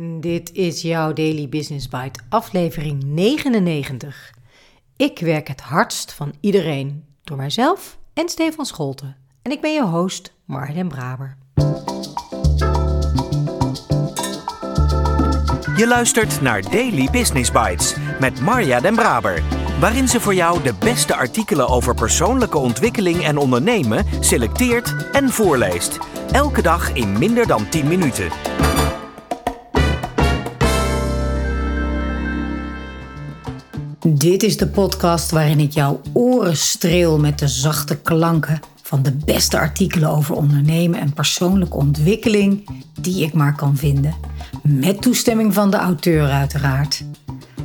Dit 0.00 0.52
is 0.52 0.82
jouw 0.82 1.12
Daily 1.12 1.48
Business 1.48 1.88
Bite, 1.88 2.20
aflevering 2.28 3.04
99. 3.04 4.34
Ik 4.96 5.18
werk 5.18 5.48
het 5.48 5.60
hardst 5.60 6.12
van 6.12 6.34
iedereen, 6.40 7.04
door 7.24 7.36
mijzelf 7.36 7.98
en 8.14 8.28
Stefan 8.28 8.66
Scholten. 8.66 9.16
En 9.42 9.52
ik 9.52 9.60
ben 9.60 9.72
je 9.72 9.84
host, 9.84 10.32
Marlen 10.44 10.88
Braber. 10.88 11.36
Je 15.76 15.84
luistert 15.86 16.40
naar 16.40 16.62
Daily 16.62 17.08
Business 17.10 17.50
Bites 17.50 17.94
met 18.20 18.40
Marja 18.40 18.80
Den 18.80 18.94
Braber, 18.94 19.42
waarin 19.80 20.08
ze 20.08 20.20
voor 20.20 20.34
jou 20.34 20.62
de 20.62 20.74
beste 20.78 21.14
artikelen 21.14 21.68
over 21.68 21.94
persoonlijke 21.94 22.58
ontwikkeling 22.58 23.24
en 23.24 23.36
ondernemen 23.36 24.04
selecteert 24.20 25.10
en 25.12 25.28
voorleest. 25.28 25.98
Elke 26.32 26.62
dag 26.62 26.92
in 26.92 27.18
minder 27.18 27.46
dan 27.46 27.68
10 27.68 27.88
minuten. 27.88 28.30
Dit 34.08 34.42
is 34.42 34.56
de 34.56 34.68
podcast 34.68 35.30
waarin 35.30 35.60
ik 35.60 35.72
jouw 35.72 36.00
oren 36.12 36.56
streel 36.56 37.18
met 37.18 37.38
de 37.38 37.48
zachte 37.48 38.00
klanken 38.00 38.60
van 38.82 39.02
de 39.02 39.12
beste 39.12 39.58
artikelen 39.58 40.10
over 40.10 40.34
ondernemen 40.34 41.00
en 41.00 41.12
persoonlijke 41.12 41.76
ontwikkeling 41.76 42.68
die 43.00 43.24
ik 43.24 43.32
maar 43.32 43.54
kan 43.54 43.76
vinden. 43.76 44.14
Met 44.62 45.02
toestemming 45.02 45.54
van 45.54 45.70
de 45.70 45.76
auteur 45.76 46.30
uiteraard. 46.30 47.04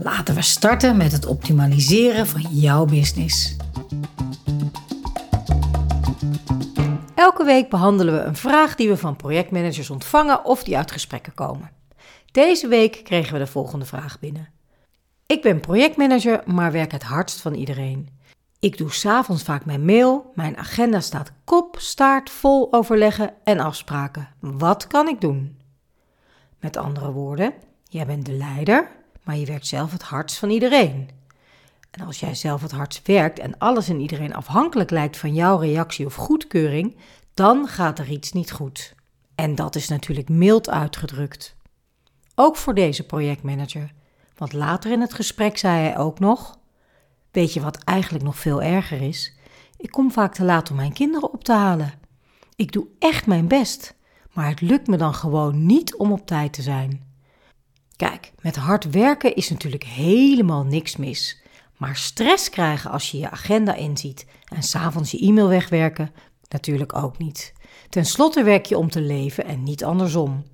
Laten 0.00 0.34
we 0.34 0.42
starten 0.42 0.96
met 0.96 1.12
het 1.12 1.26
optimaliseren 1.26 2.26
van 2.26 2.46
jouw 2.50 2.84
business. 2.84 3.56
Elke 7.14 7.44
week 7.44 7.70
behandelen 7.70 8.14
we 8.14 8.20
een 8.20 8.36
vraag 8.36 8.74
die 8.74 8.88
we 8.88 8.96
van 8.96 9.16
projectmanagers 9.16 9.90
ontvangen 9.90 10.44
of 10.44 10.64
die 10.64 10.76
uit 10.76 10.90
gesprekken 10.90 11.34
komen. 11.34 11.70
Deze 12.32 12.68
week 12.68 13.00
kregen 13.04 13.32
we 13.32 13.38
de 13.38 13.46
volgende 13.46 13.84
vraag 13.84 14.18
binnen. 14.20 14.48
Ik 15.26 15.42
ben 15.42 15.60
projectmanager, 15.60 16.42
maar 16.46 16.72
werk 16.72 16.92
het 16.92 17.02
hardst 17.02 17.40
van 17.40 17.54
iedereen. 17.54 18.08
Ik 18.58 18.78
doe 18.78 18.92
s'avonds 18.92 19.42
vaak 19.42 19.64
mijn 19.64 19.84
mail, 19.84 20.32
mijn 20.34 20.56
agenda 20.56 21.00
staat 21.00 21.32
kop, 21.44 21.76
staart 21.78 22.30
vol 22.30 22.72
overleggen 22.72 23.34
en 23.44 23.58
afspraken. 23.58 24.28
Wat 24.40 24.86
kan 24.86 25.08
ik 25.08 25.20
doen? 25.20 25.58
Met 26.60 26.76
andere 26.76 27.12
woorden, 27.12 27.54
jij 27.88 28.06
bent 28.06 28.26
de 28.26 28.32
leider, 28.32 28.90
maar 29.22 29.36
je 29.36 29.46
werkt 29.46 29.66
zelf 29.66 29.92
het 29.92 30.02
hardst 30.02 30.38
van 30.38 30.50
iedereen. 30.50 31.10
En 31.90 32.06
als 32.06 32.20
jij 32.20 32.34
zelf 32.34 32.62
het 32.62 32.72
hardst 32.72 33.06
werkt 33.06 33.38
en 33.38 33.58
alles 33.58 33.88
en 33.88 34.00
iedereen 34.00 34.34
afhankelijk 34.34 34.90
lijkt 34.90 35.16
van 35.16 35.34
jouw 35.34 35.58
reactie 35.58 36.06
of 36.06 36.14
goedkeuring, 36.14 36.96
dan 37.34 37.68
gaat 37.68 37.98
er 37.98 38.08
iets 38.08 38.32
niet 38.32 38.52
goed. 38.52 38.94
En 39.34 39.54
dat 39.54 39.74
is 39.74 39.88
natuurlijk 39.88 40.28
mild 40.28 40.70
uitgedrukt. 40.70 41.56
Ook 42.34 42.56
voor 42.56 42.74
deze 42.74 43.06
projectmanager. 43.06 43.92
Want 44.36 44.52
later 44.52 44.90
in 44.92 45.00
het 45.00 45.14
gesprek 45.14 45.58
zei 45.58 45.80
hij 45.80 45.98
ook 45.98 46.18
nog: 46.18 46.58
Weet 47.30 47.52
je 47.52 47.60
wat 47.60 47.84
eigenlijk 47.84 48.24
nog 48.24 48.38
veel 48.38 48.62
erger 48.62 49.02
is? 49.02 49.36
Ik 49.76 49.90
kom 49.90 50.12
vaak 50.12 50.34
te 50.34 50.44
laat 50.44 50.70
om 50.70 50.76
mijn 50.76 50.92
kinderen 50.92 51.32
op 51.32 51.44
te 51.44 51.52
halen. 51.52 51.92
Ik 52.56 52.72
doe 52.72 52.86
echt 52.98 53.26
mijn 53.26 53.48
best, 53.48 53.94
maar 54.32 54.48
het 54.48 54.60
lukt 54.60 54.86
me 54.86 54.96
dan 54.96 55.14
gewoon 55.14 55.66
niet 55.66 55.94
om 55.94 56.12
op 56.12 56.26
tijd 56.26 56.52
te 56.52 56.62
zijn. 56.62 57.12
Kijk, 57.96 58.32
met 58.40 58.56
hard 58.56 58.90
werken 58.90 59.34
is 59.34 59.50
natuurlijk 59.50 59.84
helemaal 59.84 60.64
niks 60.64 60.96
mis. 60.96 61.42
Maar 61.76 61.96
stress 61.96 62.50
krijgen 62.50 62.90
als 62.90 63.10
je 63.10 63.18
je 63.18 63.30
agenda 63.30 63.74
inziet 63.74 64.26
en 64.48 64.62
s'avonds 64.62 65.10
je 65.10 65.18
e-mail 65.18 65.48
wegwerken, 65.48 66.12
natuurlijk 66.48 66.96
ook 66.96 67.18
niet. 67.18 67.52
Ten 67.88 68.04
slotte 68.04 68.42
werk 68.42 68.66
je 68.66 68.78
om 68.78 68.90
te 68.90 69.00
leven 69.00 69.44
en 69.44 69.62
niet 69.62 69.84
andersom. 69.84 70.44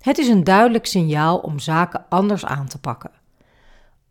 Het 0.00 0.18
is 0.18 0.28
een 0.28 0.44
duidelijk 0.44 0.86
signaal 0.86 1.38
om 1.38 1.58
zaken 1.58 2.04
anders 2.08 2.44
aan 2.44 2.66
te 2.66 2.78
pakken. 2.78 3.10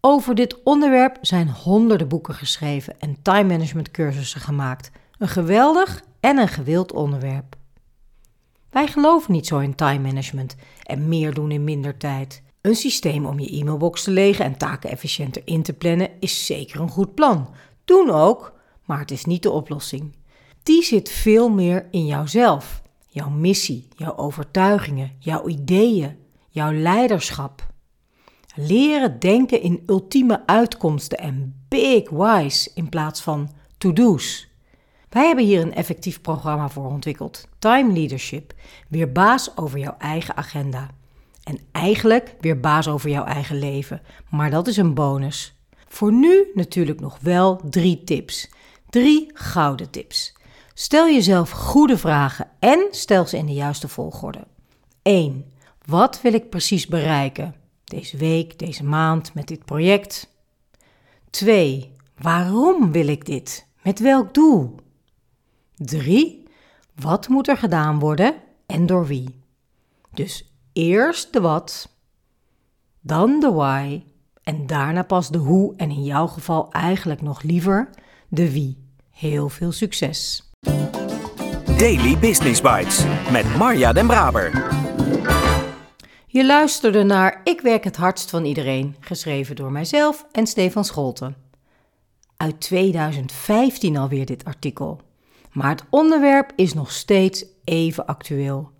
Over 0.02 0.36
dit 0.36 0.64
onderwerp 0.64 1.18
zijn 1.22 1.50
honderden 1.50 2.08
boeken 2.08 2.34
geschreven 2.34 3.00
en 3.00 3.22
time 3.22 3.44
management 3.44 3.92
cursussen 3.92 4.42
gemaakt. 4.42 4.92
Een 5.18 5.28
geweldig 5.28 6.04
en 6.20 6.38
een 6.38 6.48
gewild 6.48 6.92
onderwerp. 6.92 7.56
Wij 8.70 8.88
geloven 8.88 9.32
niet 9.32 9.48
zo 9.48 9.60
in 9.60 9.76
time 9.76 10.00
management 10.00 10.56
en 10.84 11.08
meer 11.08 11.34
doen 11.34 11.52
in 11.52 11.64
minder 11.64 11.98
tijd. 11.98 12.44
Een 12.62 12.76
systeem 12.76 13.26
om 13.26 13.40
je 13.40 13.60
e-mailbox 13.60 14.04
te 14.04 14.12
legen 14.12 14.46
en 14.46 14.58
taken 14.58 14.90
efficiënter 14.90 15.42
in 15.46 15.64
te 15.64 15.74
plannen 15.74 16.10
is 16.20 16.46
zeker 16.46 16.80
een 16.80 16.90
goed 16.90 17.16
plan. 17.16 17.50
Doen 17.86 18.10
ook, 18.10 18.54
maar 18.86 19.00
het 19.00 19.12
is 19.12 19.26
niet 19.26 19.44
de 19.44 19.52
oplossing. 19.52 20.16
Die 20.64 20.84
zit 20.84 21.10
veel 21.10 21.50
meer 21.50 21.88
in 21.92 22.06
jouzelf, 22.06 22.82
jouw 23.08 23.30
missie, 23.30 23.88
jouw 23.96 24.18
overtuigingen, 24.18 25.12
jouw 25.20 25.48
ideeën, 25.48 26.18
jouw 26.50 26.72
leiderschap. 26.72 27.68
Leren 28.60 29.20
denken 29.20 29.62
in 29.62 29.84
ultieme 29.86 30.42
uitkomsten 30.46 31.18
en 31.18 31.66
big 31.68 32.10
whys 32.10 32.74
in 32.74 32.90
plaats 32.90 33.22
van 33.22 33.50
to-do's. 33.78 34.48
Wij 35.10 35.26
hebben 35.26 35.46
hier 35.46 35.62
een 35.62 35.74
effectief 35.74 36.22
programma 36.22 36.70
voor 36.70 36.86
ontwikkeld. 36.86 37.48
Time 37.60 37.94
Leadership. 37.94 38.54
Weer 38.88 39.12
baas 39.12 39.58
over 39.58 39.80
jouw 39.80 39.96
eigen 39.98 40.38
agenda. 40.38 40.90
En 41.44 41.60
eigenlijk 41.72 42.36
weer 42.40 42.60
baas 42.60 42.88
over 42.88 43.10
jouw 43.10 43.24
eigen 43.26 43.60
leven. 43.60 44.02
Maar 44.30 44.50
dat 44.50 44.68
is 44.68 44.78
een 44.78 44.94
bonus. 44.94 45.56
Voor 45.88 46.14
nu 46.14 46.52
natuurlijk 46.54 47.00
nog 47.00 47.18
wel 47.22 47.62
drie 47.70 48.04
tips. 48.04 48.50
Drie 48.90 49.30
gouden 49.34 49.90
tips. 49.90 50.36
Stel 50.74 51.08
jezelf 51.08 51.50
goede 51.52 51.98
vragen 51.98 52.48
en 52.60 52.88
stel 52.92 53.26
ze 53.26 53.38
in 53.38 53.46
de 53.46 53.54
juiste 53.54 53.88
volgorde. 53.88 54.48
1. 55.02 55.46
Wat 55.86 56.22
wil 56.22 56.34
ik 56.34 56.50
precies 56.50 56.88
bereiken? 56.88 57.56
Deze 57.88 58.18
week, 58.18 58.60
deze 58.60 58.84
maand, 58.84 59.34
met 59.34 59.48
dit 59.48 59.66
project. 59.66 60.30
2. 61.30 61.96
Waarom 62.18 62.92
wil 62.92 63.08
ik 63.08 63.26
dit? 63.26 63.68
Met 63.82 64.00
welk 64.00 64.34
doel? 64.34 64.76
3. 65.76 66.44
Wat 66.96 67.28
moet 67.28 67.48
er 67.48 67.58
gedaan 67.58 68.00
worden 68.00 68.36
en 68.66 68.86
door 68.86 69.06
wie? 69.06 69.40
Dus 70.14 70.52
eerst 70.74 71.34
de 71.34 71.42
wat, 71.42 71.90
dan 73.02 73.40
de 73.40 73.52
why 73.52 74.04
en 74.44 74.68
daarna 74.68 75.04
pas 75.04 75.30
de 75.30 75.38
hoe 75.38 75.76
en 75.76 75.90
in 75.90 76.04
jouw 76.04 76.28
geval 76.28 76.72
eigenlijk 76.72 77.22
nog 77.22 77.42
liever 77.42 77.90
de 78.28 78.52
wie. 78.52 78.78
Heel 79.12 79.50
veel 79.50 79.72
succes! 79.72 80.50
Daily 81.78 82.18
Business 82.18 82.62
Bites 82.62 83.06
met 83.32 83.58
Marja 83.58 83.94
Den 83.94 84.08
Braber. 84.08 84.87
Je 86.38 86.46
luisterde 86.46 87.04
naar 87.04 87.42
Ik 87.44 87.62
werk 87.62 87.84
het 87.84 87.96
hardst 87.96 88.30
van 88.30 88.46
iedereen, 88.46 88.96
geschreven 89.00 89.56
door 89.56 89.72
mijzelf 89.72 90.26
en 90.32 90.48
Stefan 90.48 90.86
Scholten. 90.86 91.36
Uit 92.38 92.60
2015 92.60 93.98
alweer 93.98 94.26
dit 94.26 94.46
artikel. 94.46 95.02
Maar 95.52 95.70
het 95.70 95.84
onderwerp 95.90 96.52
is 96.56 96.74
nog 96.74 96.92
steeds 96.92 97.46
even 97.64 98.06
actueel. 98.06 98.72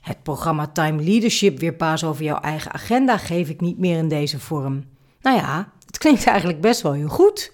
Het 0.00 0.22
programma 0.22 0.66
Time 0.66 1.02
Leadership 1.02 1.58
weer 1.58 1.74
paas 1.74 2.04
over 2.04 2.24
jouw 2.24 2.40
eigen 2.40 2.72
agenda 2.72 3.16
geef 3.16 3.48
ik 3.48 3.60
niet 3.60 3.78
meer 3.78 3.98
in 3.98 4.08
deze 4.08 4.38
vorm. 4.40 4.84
Nou 5.20 5.36
ja, 5.36 5.72
het 5.86 5.98
klinkt 5.98 6.26
eigenlijk 6.26 6.60
best 6.60 6.80
wel 6.80 6.92
heel 6.92 7.08
goed. 7.08 7.52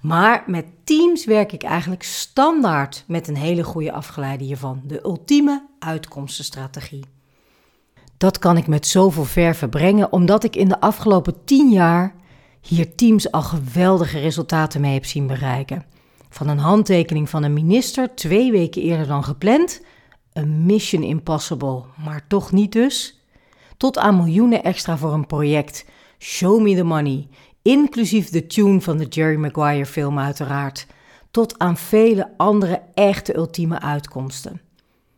Maar 0.00 0.44
met 0.46 0.66
teams 0.84 1.24
werk 1.24 1.52
ik 1.52 1.62
eigenlijk 1.62 2.02
standaard 2.02 3.04
met 3.06 3.28
een 3.28 3.36
hele 3.36 3.64
goede 3.64 3.92
afgeleide 3.92 4.44
hiervan. 4.44 4.82
De 4.84 5.04
ultieme 5.04 5.66
uitkomstenstrategie. 5.78 7.16
Dat 8.18 8.38
kan 8.38 8.56
ik 8.56 8.66
met 8.66 8.86
zoveel 8.86 9.24
verve 9.24 9.68
brengen, 9.68 10.12
omdat 10.12 10.44
ik 10.44 10.56
in 10.56 10.68
de 10.68 10.80
afgelopen 10.80 11.44
tien 11.44 11.70
jaar 11.70 12.14
hier 12.60 12.94
teams 12.94 13.30
al 13.30 13.42
geweldige 13.42 14.18
resultaten 14.18 14.80
mee 14.80 14.92
heb 14.92 15.04
zien 15.04 15.26
bereiken. 15.26 15.84
Van 16.28 16.48
een 16.48 16.58
handtekening 16.58 17.28
van 17.28 17.42
een 17.42 17.52
minister 17.52 18.14
twee 18.14 18.50
weken 18.50 18.82
eerder 18.82 19.06
dan 19.06 19.24
gepland, 19.24 19.82
een 20.32 20.66
mission 20.66 21.02
impossible, 21.02 21.82
maar 22.04 22.24
toch 22.28 22.52
niet 22.52 22.72
dus, 22.72 23.22
tot 23.76 23.98
aan 23.98 24.16
miljoenen 24.16 24.62
extra 24.62 24.96
voor 24.96 25.12
een 25.12 25.26
project. 25.26 25.84
Show 26.18 26.62
me 26.62 26.76
the 26.76 26.82
money, 26.82 27.28
inclusief 27.62 28.30
de 28.30 28.46
tune 28.46 28.80
van 28.80 28.96
de 28.98 29.06
Jerry 29.06 29.36
Maguire 29.36 29.86
film 29.86 30.18
uiteraard, 30.18 30.86
tot 31.30 31.58
aan 31.58 31.76
vele 31.76 32.30
andere 32.36 32.82
echte 32.94 33.36
ultieme 33.36 33.80
uitkomsten, 33.80 34.60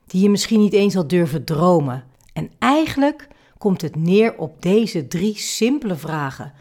die 0.07 0.23
je 0.23 0.31
misschien 0.31 0.61
niet 0.61 0.73
eens 0.73 0.95
had 0.95 1.09
durven 1.09 1.45
dromen. 1.45 2.10
En 2.41 2.51
eigenlijk 2.59 3.29
komt 3.59 3.83
het 3.83 3.97
neer 3.97 4.39
op 4.39 4.63
deze 4.63 5.07
drie 5.07 5.39
simpele 5.39 5.97
vragen 5.97 6.53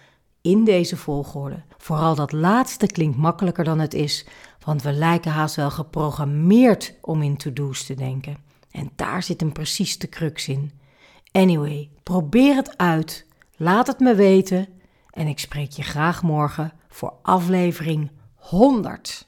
in 0.41 0.63
deze 0.63 0.97
volgorde. 0.97 1.61
Vooral 1.77 2.15
dat 2.15 2.31
laatste 2.31 2.87
klinkt 2.87 3.17
makkelijker 3.17 3.63
dan 3.63 3.79
het 3.79 3.93
is, 3.93 4.25
want 4.65 4.81
we 4.81 4.91
lijken 4.91 5.31
haast 5.31 5.55
wel 5.55 5.71
geprogrammeerd 5.71 6.93
om 7.01 7.21
in 7.21 7.37
to-do's 7.37 7.85
te 7.85 7.93
denken. 7.93 8.37
En 8.71 8.89
daar 8.95 9.23
zit 9.23 9.41
een 9.41 9.51
precies 9.51 9.97
de 9.97 10.09
crux 10.09 10.47
in. 10.47 10.71
Anyway, 11.31 11.89
probeer 12.03 12.55
het 12.55 12.77
uit, 12.77 13.25
laat 13.57 13.87
het 13.87 13.99
me 13.99 14.15
weten 14.15 14.67
en 15.11 15.27
ik 15.27 15.39
spreek 15.39 15.71
je 15.71 15.83
graag 15.83 16.23
morgen 16.23 16.71
voor 16.89 17.13
aflevering 17.21 18.11
100. 18.35 19.27